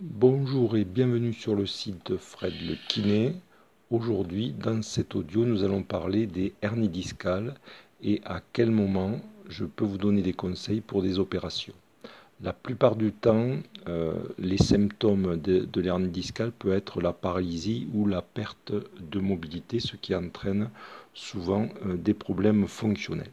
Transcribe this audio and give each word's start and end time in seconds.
Bonjour 0.00 0.76
et 0.76 0.84
bienvenue 0.84 1.32
sur 1.32 1.56
le 1.56 1.66
site 1.66 2.12
de 2.12 2.16
Fred 2.16 2.52
le 2.62 2.76
Kiné. 2.86 3.34
Aujourd'hui, 3.90 4.52
dans 4.52 4.80
cet 4.80 5.16
audio, 5.16 5.44
nous 5.44 5.64
allons 5.64 5.82
parler 5.82 6.28
des 6.28 6.54
hernies 6.62 6.88
discales 6.88 7.54
et 8.00 8.20
à 8.24 8.40
quel 8.52 8.70
moment 8.70 9.20
je 9.48 9.64
peux 9.64 9.84
vous 9.84 9.98
donner 9.98 10.22
des 10.22 10.34
conseils 10.34 10.82
pour 10.82 11.02
des 11.02 11.18
opérations. 11.18 11.72
La 12.40 12.52
plupart 12.52 12.94
du 12.94 13.10
temps, 13.10 13.56
euh, 13.88 14.12
les 14.38 14.58
symptômes 14.58 15.36
de, 15.36 15.80
l'hernie 15.80 16.10
discale 16.10 16.52
peuvent 16.52 16.74
être 16.74 17.00
la 17.00 17.12
paralysie 17.12 17.88
ou 17.92 18.06
la 18.06 18.22
perte 18.22 18.72
de 19.00 19.18
mobilité, 19.18 19.80
ce 19.80 19.96
qui 19.96 20.14
entraîne 20.14 20.70
souvent 21.12 21.70
euh, 21.86 21.96
des 21.96 22.14
problèmes 22.14 22.68
fonctionnels 22.68 23.32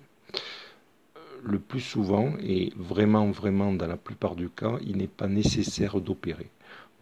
le 1.45 1.59
plus 1.59 1.81
souvent, 1.81 2.33
et 2.41 2.73
vraiment, 2.75 3.29
vraiment 3.31 3.71
dans 3.71 3.87
la 3.87 3.97
plupart 3.97 4.35
du 4.35 4.49
cas, 4.49 4.77
il 4.85 4.97
n'est 4.97 5.07
pas 5.07 5.27
nécessaire 5.27 6.01
d'opérer. 6.01 6.49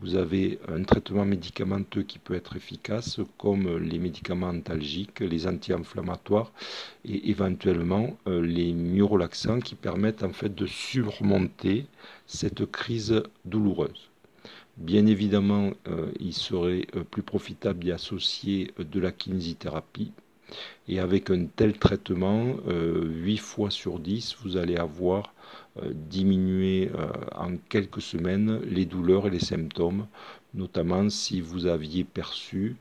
Vous 0.02 0.16
avez 0.16 0.60
un 0.68 0.84
traitement 0.84 1.24
médicamenteux 1.24 2.04
qui 2.04 2.20
peut 2.20 2.34
être 2.34 2.58
efficace, 2.58 3.22
comme 3.38 3.78
les 3.78 4.00
médicaments 4.00 4.50
antalgiques, 4.50 5.22
les 5.22 5.48
anti-inflammatoires 5.48 6.52
et 7.06 7.30
éventuellement 7.30 8.18
euh, 8.28 8.42
les 8.42 8.74
myorelaxants 8.74 9.62
qui 9.62 9.76
permettent 9.76 10.24
en 10.24 10.34
fait 10.34 10.54
de 10.54 10.66
surmonter 10.66 11.86
cette 12.28 12.66
crise 12.70 13.24
douloureuse. 13.46 14.10
Bien 14.76 15.06
évidemment, 15.06 15.72
euh, 15.88 16.12
il 16.20 16.34
serait 16.34 16.88
euh, 16.96 17.04
plus 17.04 17.24
profitable 17.24 17.80
d'y 17.80 17.92
associer 17.92 18.74
de 18.78 19.00
la 19.00 19.14
kinésithérapie 19.14 20.12
et 20.88 21.00
avec 21.00 21.30
un 21.30 21.46
tel 21.46 21.78
traitement, 21.78 22.56
8 22.66 22.68
euh, 22.68 23.38
fois 23.38 23.72
sur 23.72 24.00
10, 24.00 24.36
vous 24.44 24.58
allez 24.58 24.76
avoir 24.76 25.34
euh, 25.82 25.92
diminué 25.94 26.92
euh, 26.94 27.08
en 27.36 27.58
quelques 27.70 28.02
semaines 28.02 28.60
les 28.64 28.86
douleurs 28.86 29.28
et 29.28 29.30
les 29.30 29.40
symptômes, 29.40 30.08
notamment 30.54 31.10
si 31.10 31.42
vous 31.42 31.66
aviez 31.66 32.04
perçu 32.04 32.76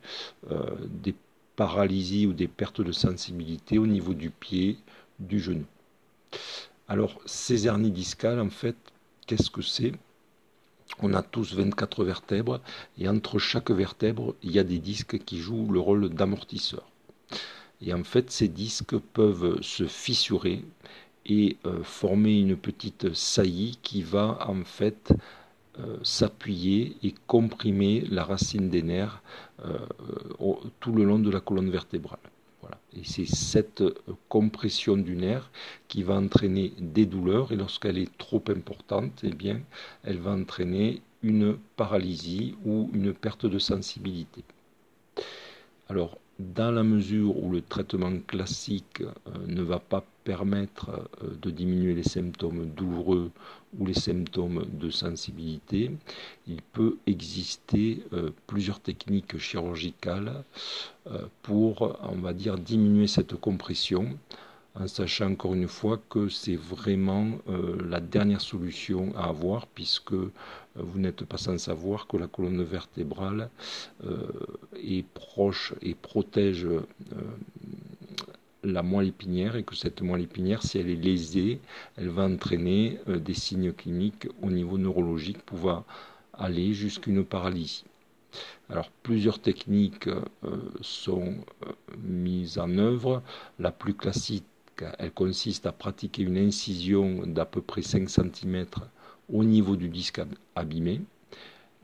des 0.87 1.15
paralysies 1.57 2.27
ou 2.27 2.33
des 2.33 2.49
pertes 2.49 2.83
de 2.83 2.93
sensibilité 2.93 3.79
au 3.79 3.87
niveau 3.87 4.15
du 4.15 4.31
pied, 4.31 4.77
du 5.19 5.41
genou. 5.41 5.65
Alors, 6.89 7.21
ces 7.25 7.67
hernies 7.67 7.91
discales, 7.93 8.41
en 8.41 8.51
fait, 8.51 8.77
qu'est-ce 9.27 9.51
que 9.51 9.63
c'est? 9.63 9.93
On 10.99 11.15
a 11.15 11.23
tous 11.23 11.55
24 11.55 12.05
vertèbres 12.05 12.61
et 12.99 13.09
entre 13.09 13.39
chaque 13.39 13.71
vertèbre, 13.71 14.35
il 14.43 14.53
y 14.53 14.59
a 14.59 14.65
des 14.65 14.79
disques 14.79 15.19
qui 15.25 15.39
jouent 15.39 15.73
le 15.73 15.81
rôle 15.81 16.11
d'amortisseur. 16.11 16.92
Et 17.85 17.93
en 17.93 18.05
fait, 18.05 18.31
ces 18.31 18.49
disques 18.49 18.97
peuvent 18.97 19.61
se 19.61 19.87
fissurer 19.87 20.65
et 21.27 21.57
euh, 21.67 21.83
former 21.83 22.39
une 22.41 22.57
petite 22.57 23.15
saillie 23.15 23.79
qui 23.83 24.03
va 24.03 24.39
en 24.49 24.65
fait 24.65 25.13
euh, 25.79 25.97
s'appuyer 26.03 26.97
et 27.03 27.15
comprimer 27.27 28.03
la 28.03 28.25
racine 28.25 28.69
des 28.69 28.83
nerfs 28.83 29.23
euh, 29.65 29.79
tout 30.81 30.93
le 30.93 31.05
long 31.05 31.19
de 31.19 31.31
la 31.31 31.41
colonne 31.41 31.71
vertébrale. 31.71 32.19
Voilà. 32.61 32.79
Et 32.97 33.03
c'est 33.05 33.27
cette 33.27 33.83
compression 34.29 34.97
du 34.97 35.17
nerf 35.17 35.51
qui 35.89 36.03
va 36.03 36.15
entraîner 36.15 36.73
des 36.79 37.07
douleurs 37.07 37.51
et 37.51 37.57
lorsqu'elle 37.57 37.99
est 37.99 38.17
trop 38.19 38.43
importante, 38.49 39.21
eh 39.25 39.35
bien, 39.35 39.61
elle 40.05 40.19
va 40.19 40.33
entraîner 40.33 41.03
une 41.23 41.57
paralysie 41.77 42.57
ou 42.65 42.91
une 42.93 43.13
perte 43.13 43.47
de 43.47 43.59
sensibilité. 43.59 44.45
Alors, 45.93 46.17
dans 46.39 46.71
la 46.71 46.83
mesure 46.83 47.37
où 47.37 47.51
le 47.53 47.61
traitement 47.61 48.17
classique 48.27 49.03
euh, 49.03 49.31
ne 49.47 49.61
va 49.61 49.79
pas 49.79 50.03
permettre 50.25 50.89
euh, 51.23 51.37
de 51.43 51.51
diminuer 51.51 51.93
les 51.93 52.03
symptômes 52.03 52.65
douloureux 52.65 53.31
ou 53.79 53.85
les 53.85 53.93
symptômes 53.93 54.65
de 54.73 54.89
sensibilité, 54.89 55.91
il 56.47 56.63
peut 56.63 56.97
exister 57.07 58.05
euh, 58.15 58.31
plusieurs 58.47 58.81
techniques 58.81 59.37
chirurgicales 59.37 60.45
pour, 61.43 61.99
on 62.05 62.21
va 62.23 62.33
dire, 62.33 62.57
diminuer 62.57 63.07
cette 63.07 63.35
compression 63.35 64.17
en 64.75 64.89
sachant 64.89 65.33
encore 65.33 65.53
une 65.53 65.69
fois 65.69 66.01
que 66.09 66.31
c'est 66.31 66.57
vraiment 66.57 67.39
la 67.85 68.01
dernière 68.01 68.41
solution 68.41 69.13
à 69.17 69.25
avoir, 69.25 69.67
puisque 69.67 70.15
vous 70.77 70.99
n'êtes 71.01 71.25
pas 71.25 71.39
sans 71.39 71.59
savoir 71.59 72.07
que 72.07 72.17
la 72.17 72.29
colonne 72.29 72.63
vertébrale 72.63 73.51
est 74.83 75.07
proche 75.15 75.75
et 75.83 75.95
protège 75.95 76.67
la 78.65 78.83
moelle 78.83 79.09
épinière 79.09 79.57
et 79.57 79.65
que 79.65 79.75
cette 79.75 80.03
moelle 80.03 80.23
épinière, 80.23 80.63
si 80.63 80.79
elle 80.79 80.91
est 80.91 80.97
lésée, 80.97 81.61
elle 81.97 82.11
va 82.11 82.25
entraîner 82.25 82.99
des 83.07 83.35
signes 83.35 83.73
cliniques 83.73 84.29
au 84.41 84.51
niveau 84.51 84.79
neurologique 84.79 85.43
pouvant 85.43 85.85
aller 86.33 86.73
jusqu'à 86.73 87.11
une 87.11 87.25
paralysie. 87.25 87.85
Alors 88.71 88.91
plusieurs 89.03 89.41
techniques 89.41 90.09
sont 90.81 91.35
mises 91.99 92.59
en 92.59 92.79
œuvre. 92.79 93.23
La 93.59 93.73
plus 93.73 93.95
classique 93.95 94.45
elle 94.99 95.13
consiste 95.13 95.67
à 95.67 95.73
pratiquer 95.73 96.23
une 96.23 96.39
incision 96.39 97.27
d'à 97.27 97.45
peu 97.45 97.61
près 97.61 97.83
5 97.83 98.09
cm 98.09 98.67
au 99.33 99.45
niveau 99.45 99.77
du 99.77 99.89
disque 99.89 100.21
abîmé. 100.57 101.03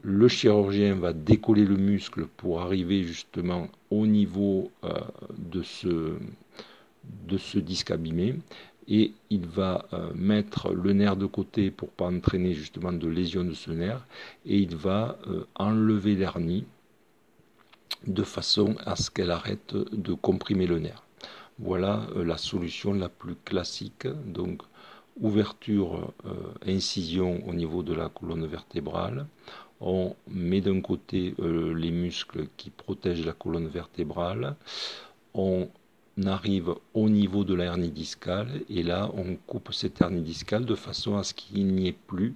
Le 0.02 0.28
chirurgien 0.28 0.94
va 0.94 1.12
décoller 1.12 1.64
le 1.64 1.76
muscle 1.76 2.26
pour 2.36 2.60
arriver 2.60 3.02
justement 3.02 3.68
au 3.90 4.06
niveau 4.06 4.70
euh, 4.84 4.92
de, 5.36 5.62
ce, 5.62 7.58
disque 7.58 7.90
abîmé 7.90 8.36
et 8.86 9.12
il 9.30 9.46
va 9.46 9.86
euh, 9.92 10.12
mettre 10.14 10.72
le 10.72 10.92
nerf 10.92 11.16
de 11.16 11.26
côté 11.26 11.72
pour 11.72 11.88
pas 11.90 12.06
entraîner 12.06 12.54
justement 12.54 12.92
de 12.92 13.08
lésion 13.08 13.42
de 13.44 13.54
ce 13.54 13.72
nerf 13.72 14.06
et 14.46 14.58
il 14.58 14.76
va 14.76 15.18
euh, 15.26 15.44
enlever 15.56 16.14
l'hernie 16.14 16.64
de 18.06 18.22
façon 18.22 18.76
à 18.86 18.94
ce 18.94 19.10
qu'elle 19.10 19.32
arrête 19.32 19.74
de 19.74 20.14
comprimer 20.14 20.68
le 20.68 20.78
nerf. 20.78 21.02
Voilà 21.58 22.06
la 22.14 22.38
solution 22.38 22.94
la 22.94 23.08
plus 23.08 23.34
classique. 23.44 24.06
Donc, 24.26 24.62
ouverture, 25.20 26.12
incision 26.64 27.42
au 27.48 27.52
niveau 27.52 27.82
de 27.82 27.92
la 27.92 28.08
colonne 28.08 28.46
vertébrale. 28.46 29.26
On 29.80 30.16
met 30.28 30.60
d'un 30.60 30.80
côté 30.80 31.34
euh, 31.38 31.72
les 31.74 31.90
muscles 31.90 32.48
qui 32.56 32.70
protègent 32.70 33.24
la 33.24 33.32
colonne 33.32 33.68
vertébrale. 33.68 34.56
On 35.34 35.68
arrive 36.26 36.74
au 36.94 37.08
niveau 37.08 37.44
de 37.44 37.54
la 37.54 37.66
hernie 37.66 37.90
discale 37.90 38.62
et 38.68 38.82
là 38.82 39.08
on 39.14 39.36
coupe 39.46 39.72
cette 39.72 40.00
hernie 40.00 40.22
discale 40.22 40.64
de 40.64 40.74
façon 40.74 41.16
à 41.16 41.22
ce 41.22 41.32
qu'il 41.32 41.66
n'y 41.66 41.86
ait 41.86 41.96
plus 42.08 42.34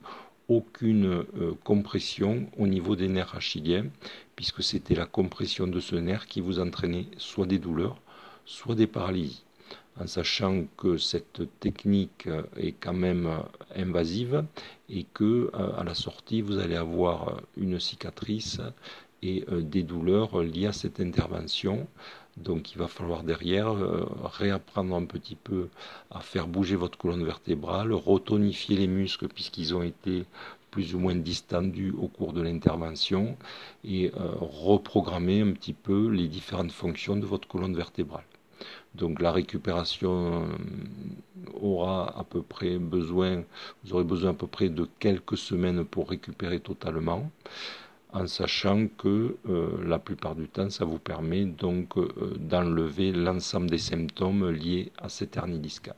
aucune 0.49 1.25
compression 1.65 2.47
au 2.59 2.69
niveau 2.69 2.95
des 2.95 3.09
nerfs 3.09 3.35
achilliens 3.35 3.87
puisque 4.37 4.63
c'était 4.63 4.95
la 4.95 5.07
compression 5.07 5.67
de 5.67 5.81
ce 5.81 5.97
nerf 5.97 6.27
qui 6.27 6.41
vous 6.41 6.61
entraînait 6.61 7.07
soit 7.17 7.47
des 7.47 7.59
douleurs 7.59 7.99
soit 8.45 8.75
des 8.75 8.87
paralysies, 8.87 9.45
en 9.99 10.07
sachant 10.07 10.65
que 10.77 10.97
cette 10.97 11.43
technique 11.61 12.29
est 12.57 12.73
quand 12.73 12.93
même 12.95 13.29
invasive 13.77 14.45
et 14.93 15.07
que 15.15 15.51
euh, 15.55 15.73
à 15.77 15.85
la 15.85 15.95
sortie 15.95 16.43
vous 16.43 16.59
allez 16.59 16.77
avoir 16.77 17.41
une 17.57 17.81
cicatrice 17.81 18.61
et 19.23 19.45
euh, 19.51 19.63
des 19.63 19.83
douleurs 19.83 20.43
liées 20.43 20.67
à 20.67 20.73
cette 20.73 21.01
intervention. 21.01 21.87
Donc 22.37 22.73
il 22.73 22.79
va 22.79 22.89
falloir 22.89 23.25
derrière 23.25 23.71
euh, 23.73 24.07
réapprendre 24.25 24.95
un 24.95 25.05
petit 25.05 25.37
peu 25.37 25.69
à 26.11 26.21
faire 26.21 26.47
bouger 26.47 26.77
votre 26.77 26.99
colonne 26.99 27.25
vertébrale, 27.25 27.93
retonifier 27.93 28.77
les 28.77 28.87
muscles 28.87 29.29
puisqu'ils 29.29 29.75
ont 29.75 29.83
été 29.83 30.25
plus 30.71 30.95
ou 30.95 30.99
moins 30.99 31.15
distendus 31.15 31.95
au 31.99 32.09
cours 32.09 32.33
de 32.33 32.41
l'intervention 32.41 33.37
et 33.85 34.11
reprogrammer 34.15 35.43
un 35.43 35.53
petit 35.53 35.75
peu 35.75 36.09
les 36.09 36.29
différentes 36.29 36.73
fonctions 36.73 37.15
de 37.17 37.27
votre 37.27 37.47
colonne 37.47 37.77
vertébrale. 37.77 38.25
Donc 38.95 39.21
la 39.21 39.33
récupération 39.33 40.43
euh, 40.43 40.47
aura 41.61 42.19
à 42.19 42.25
peu 42.25 42.43
près 42.43 42.79
besoin, 42.79 43.45
vous 43.85 43.95
aurez 43.95 44.05
besoin 44.05 44.31
à 44.31 44.35
peu 44.35 44.47
près 44.47 44.69
de 44.69 44.87
quelques 44.99 45.37
semaines 45.39 45.85
pour 45.85 46.11
récupérer 46.11 46.61
totalement, 46.61 47.31
en 48.13 48.27
sachant 48.27 48.89
que 48.89 49.37
euh, 49.49 49.85
la 49.85 49.99
plupart 49.99 50.35
du 50.35 50.49
temps, 50.49 50.69
ça 50.71 50.85
vous 50.85 50.99
permet 50.99 51.45
donc 51.47 51.97
euh, 51.97 52.09
d'enlever 52.39 53.13
l'ensemble 53.13 53.71
des 53.71 53.79
symptômes 53.79 54.51
liés 54.51 54.93
à 54.99 55.09
cette 55.09 55.37
hernie 55.37 55.59
discale. 55.59 55.97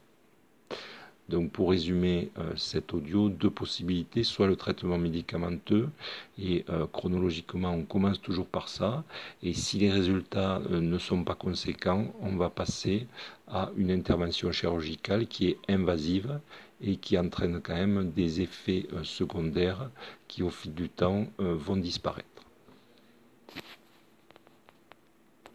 Donc 1.29 1.53
pour 1.53 1.71
résumer 1.71 2.31
euh, 2.39 2.55
cet 2.57 2.93
audio, 2.93 3.31
deux 3.31 3.51
possibilités, 3.51 4.25
soit 4.25 4.47
le 4.47 4.57
traitement 4.57 4.99
médicamenteux, 4.99 5.89
et 6.39 6.65
euh, 6.69 6.87
chronologiquement 6.87 7.71
on 7.71 7.85
commence 7.85 8.21
toujours 8.21 8.47
par 8.47 8.69
ça, 8.69 9.05
et 9.43 9.55
si 9.55 9.79
les 9.79 9.91
résultats 9.91 10.61
euh, 10.71 10.81
ne 10.81 10.99
sont 10.99 11.25
pas 11.25 11.35
conséquents, 11.35 12.13
on 12.21 12.37
va 12.37 12.51
passer 12.51 13.07
à 13.49 13.71
une 13.77 13.91
intervention 13.91 14.53
chirurgicale 14.53 15.27
qui 15.27 15.49
est 15.49 15.59
invasive 15.69 16.41
et 16.83 16.97
qui 16.97 17.17
entraîne 17.19 17.61
quand 17.63 17.75
même 17.75 18.11
des 18.11 18.43
effets 18.43 18.87
secondaires 19.03 19.91
qui 20.29 20.43
au 20.43 20.51
fil 20.51 20.75
du 20.75 20.89
temps 20.89 21.27
vont 21.39 21.77
disparaître. 21.77 22.35